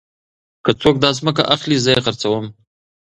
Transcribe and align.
که 0.63 0.71
څوک 0.81 0.95
داځمکه 1.03 1.43
اخلي 1.55 1.77
زه 1.83 1.89
يې 1.95 2.01
خرڅوم. 2.05 2.45